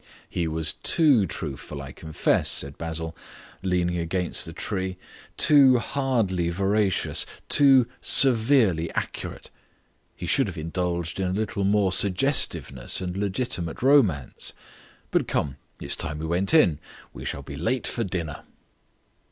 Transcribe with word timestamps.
"He 0.31 0.47
was 0.47 0.73
too 0.81 1.27
truthful, 1.27 1.79
I 1.79 1.91
confess," 1.91 2.49
said 2.49 2.75
Basil, 2.75 3.15
leaning 3.61 3.99
against 3.99 4.45
the 4.47 4.51
tree; 4.51 4.97
"too 5.37 5.77
hardly 5.77 6.49
veracious, 6.49 7.23
too 7.47 7.85
severely 8.01 8.91
accurate. 8.95 9.51
He 10.15 10.25
should 10.25 10.47
have 10.47 10.57
indulged 10.57 11.19
in 11.19 11.27
a 11.27 11.31
little 11.33 11.65
more 11.65 11.91
suggestiveness 11.91 12.99
and 12.99 13.15
legitimate 13.15 13.83
romance. 13.83 14.53
But 15.11 15.27
come, 15.27 15.57
it's 15.79 15.95
time 15.95 16.17
we 16.17 16.25
went 16.25 16.51
in. 16.51 16.79
We 17.13 17.23
shall 17.23 17.43
be 17.43 17.55
late 17.55 17.85
for 17.85 18.03
dinner." 18.03 18.41